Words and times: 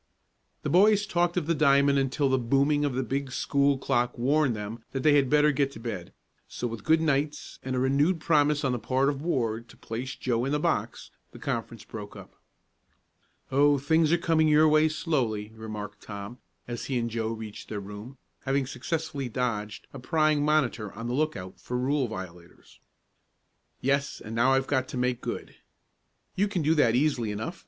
The 0.63 0.69
boys 0.71 1.05
talked 1.05 1.37
of 1.37 1.45
the 1.45 1.53
diamond 1.53 1.99
until 1.99 2.27
the 2.27 2.39
booming 2.39 2.83
of 2.85 2.95
the 2.95 3.03
big 3.03 3.31
school 3.31 3.77
clock 3.77 4.17
warned 4.17 4.55
them 4.55 4.83
that 4.93 5.03
they 5.03 5.13
had 5.13 5.29
better 5.29 5.51
get 5.51 5.71
to 5.73 5.79
bed; 5.79 6.11
so 6.47 6.65
with 6.65 6.83
good 6.83 7.01
nights 7.01 7.59
and 7.61 7.75
a 7.75 7.79
renewed 7.79 8.19
promise 8.19 8.63
on 8.65 8.71
the 8.71 8.79
part 8.79 9.09
of 9.09 9.21
Ward 9.21 9.69
to 9.69 9.77
place 9.77 10.15
Joe 10.15 10.43
in 10.43 10.53
the 10.53 10.59
box, 10.59 11.11
the 11.33 11.37
conference 11.37 11.83
broke 11.85 12.15
up. 12.15 12.33
"Oh, 13.51 13.77
things 13.77 14.11
are 14.11 14.17
coming 14.17 14.47
your 14.47 14.67
way 14.67 14.89
slowly," 14.89 15.51
remarked 15.53 16.01
Tom, 16.01 16.39
as 16.67 16.85
he 16.85 16.97
and 16.97 17.07
Joe 17.07 17.27
reached 17.31 17.69
their 17.69 17.79
room, 17.79 18.17
having 18.45 18.65
successfully 18.65 19.29
dodged 19.29 19.85
a 19.93 19.99
prying 19.99 20.43
monitor 20.43 20.91
on 20.93 21.05
the 21.05 21.13
look 21.13 21.35
out 21.35 21.59
for 21.59 21.77
rule 21.77 22.07
violators. 22.07 22.79
"Yes, 23.81 24.19
and 24.19 24.33
now 24.33 24.53
I've 24.53 24.65
got 24.65 24.87
to 24.87 24.97
make 24.97 25.21
good." 25.21 25.57
"You 26.35 26.47
can 26.47 26.63
do 26.63 26.73
that 26.73 26.95
easily 26.95 27.29
enough. 27.29 27.59